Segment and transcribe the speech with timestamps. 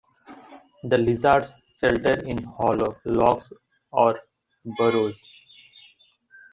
[0.85, 3.53] The lizards shelter in hollow logs
[3.91, 4.19] or
[4.65, 5.23] burrows.